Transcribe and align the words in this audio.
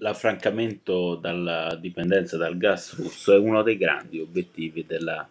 L'affrancamento 0.00 1.16
dalla 1.16 1.76
dipendenza 1.80 2.36
dal 2.36 2.56
gas 2.56 2.94
russo 2.94 3.32
è 3.32 3.36
uno 3.36 3.62
dei 3.62 3.76
grandi 3.76 4.20
obiettivi 4.20 4.84
della 4.86 5.28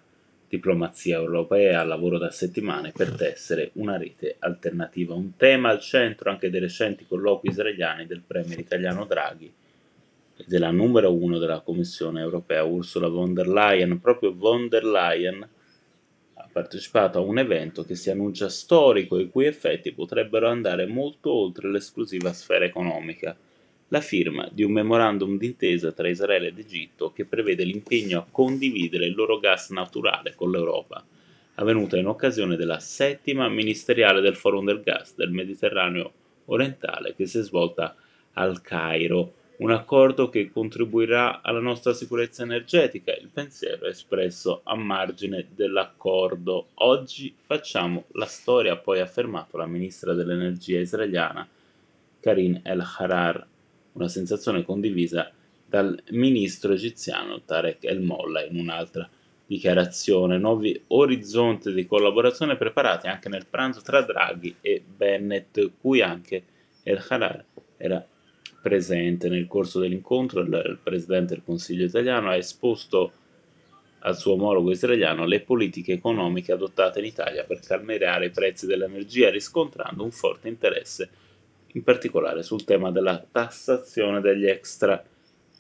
diplomazia 0.49 1.20
europea 1.20 1.79
al 1.79 1.88
lavoro 1.88 2.17
da 2.17 2.31
settimane 2.31 2.92
per 2.92 3.12
tessere 3.12 3.69
una 3.76 3.96
rete 3.96 4.35
alternativa, 4.40 5.13
un 5.13 5.38
tema 5.38 5.69
al 5.69 5.79
centro 5.79 6.29
anche 6.29 6.49
dei 6.49 6.60
recenti 6.60 7.06
colloqui 7.08 7.49
israeliani 7.49 8.06
del 8.08 8.22
premier 8.28 8.60
italiano 8.60 9.06
Draghi 9.06 9.49
e 10.35 10.44
della 10.46 10.72
numero 10.72 11.13
uno 11.13 11.38
della 11.38 11.62
Commissione 11.62 12.20
europea 12.20 12.63
Ursula 12.63 13.08
von 13.08 13.34
der 13.34 13.47
Leyen. 13.47 14.02
Proprio 14.02 14.36
von 14.36 14.68
der 14.68 14.84
Leyen 14.84 15.47
ha 16.34 16.49
partecipato 16.52 17.20
a 17.20 17.22
un 17.22 17.40
evento 17.40 17.86
che 17.86 17.95
si 17.95 18.09
annuncia 18.09 18.49
storico 18.49 19.18
e 19.18 19.22
i 19.22 19.30
cui 19.30 19.45
effetti 19.45 19.94
potrebbero 19.94 20.49
andare 20.49 20.88
molto 20.88 21.31
oltre 21.31 21.72
l'esclusiva 21.72 22.34
sfera 22.34 22.66
economica 22.66 23.34
la 23.90 24.02
firma 24.02 24.50
di 24.52 24.64
un 24.64 24.72
memorandum 24.72 25.38
d'intesa 25.38 25.91
tra 25.91 26.09
Israele 26.09 26.48
ed 26.48 26.59
Egitto 26.59 27.14
che 27.14 27.26
prevede 27.26 27.64
l'impegno 27.64 28.20
a 28.20 28.27
condividere 28.30 29.05
il 29.05 29.16
loro 29.16 29.40
gas 29.40 29.70
naturale 29.70 30.36
con 30.36 30.52
l'Europa, 30.52 31.04
avvenuta 31.55 31.98
in 31.98 32.08
occasione 32.08 32.58
della 32.58 32.80
settima 32.80 33.48
ministeriale 33.48 34.20
del 34.20 34.36
Forum 34.36 34.66
del 34.66 34.82
Gas 34.82 35.16
del 35.16 35.32
Mediterraneo 35.32 36.12
orientale 36.46 37.16
che 37.16 37.26
si 37.26 37.40
è 37.40 37.41
svolta 37.41 37.96
al 38.34 38.62
Cairo, 38.62 39.34
un 39.58 39.72
accordo 39.72 40.30
che 40.30 40.52
contribuirà 40.52 41.41
alla 41.41 41.60
nostra 41.60 41.94
sicurezza 41.94 42.44
energetica. 42.44 43.16
Il 43.16 43.30
pensiero 43.34 43.85
è 43.85 43.90
espresso 43.90 44.62
a 44.63 44.76
margine 44.76 45.48
dell'accordo. 45.55 46.68
Oggi 46.76 47.34
facciamo 47.44 48.05
la 48.12 48.27
storia, 48.27 48.74
ha 48.74 48.77
poi 48.77 48.99
affermato 48.99 49.58
la 49.58 49.66
ministra 49.66 50.13
dell'energia 50.13 50.80
israeliana 50.80 51.48
Karin 52.20 52.62
El-Harar 52.63 53.48
una 53.98 54.08
sensazione 54.08 54.64
condivisa 54.64 55.32
dal 55.66 56.02
ministro 56.12 56.74
egiziano 56.74 57.41
Tarek 57.41 57.84
El 57.84 58.02
Molla 58.02 58.44
in 58.44 58.58
un'altra 58.58 59.10
dichiarazione. 59.46 60.38
Nuovi 60.38 60.80
orizzonti 60.88 61.74
di 61.74 61.85
collaborazione 61.85 62.55
preparati 62.58 63.08
anche 63.08 63.27
nel 63.27 63.48
pranzo 63.48 63.82
tra 63.82 64.02
Draghi 64.02 64.55
e 64.61 64.83
Bennett, 64.86 65.71
cui 65.81 66.02
anche 66.02 66.44
El 66.83 67.03
Harar 67.09 67.44
era 67.77 68.05
presente 68.61 69.30
nel 69.30 69.47
corso 69.47 69.80
dell'incontro. 69.80 70.41
Il, 70.41 70.80
presidente 70.81 71.33
del 71.33 71.43
Consiglio 71.43 71.86
italiano 71.86 72.30
ha 72.30 72.36
esposto 72.36 73.11
al 73.99 74.16
suo 74.16 74.33
omologo 74.33 74.71
israeliano 74.71 75.25
le 75.25 75.41
politiche 75.41 75.93
economiche 75.93 76.52
adottate 76.52 76.99
in 76.99 77.05
Italia 77.05 77.43
per 77.43 77.59
calmierare 77.59 78.27
i 78.27 78.31
prezzi 78.31 78.67
dell'energia, 78.67 79.30
riscontrando 79.30 80.03
un 80.03 80.11
forte 80.11 80.47
interesse 80.47 81.09
in 81.73 81.83
particolare 81.83 82.43
sul 82.43 82.63
tema 82.63 82.91
della 82.91 83.23
tassazione 83.31 84.21
degli 84.21 84.45
extra 84.45 85.03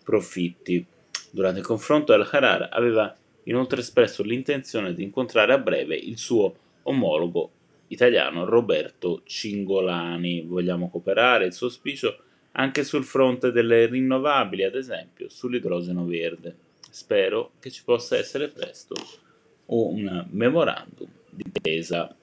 profitti. 0.03 0.85
Durante 1.31 1.59
il 1.59 1.65
confronto 1.65 2.13
El-Harar 2.13 2.69
aveva 2.71 3.15
inoltre 3.43 3.81
espresso 3.81 4.23
l'intenzione 4.23 4.93
di 4.93 5.03
incontrare 5.03 5.53
a 5.53 5.57
breve 5.57 5.95
il 5.95 6.17
suo 6.17 6.55
omologo 6.83 7.51
italiano 7.87 8.45
Roberto 8.45 9.21
Cingolani. 9.23 10.41
Vogliamo 10.41 10.89
cooperare 10.89 11.45
il 11.45 11.53
suo 11.53 11.67
auspicio 11.67 12.17
anche 12.53 12.83
sul 12.83 13.03
fronte 13.03 13.51
delle 13.51 13.85
rinnovabili, 13.85 14.63
ad 14.63 14.75
esempio 14.75 15.29
sull'idrogeno 15.29 16.05
verde. 16.05 16.55
Spero 16.89 17.51
che 17.59 17.69
ci 17.69 17.83
possa 17.83 18.17
essere 18.17 18.47
presto 18.47 18.95
un 19.65 20.25
memorandum 20.31 21.07
di 21.29 21.43
intesa 21.45 22.15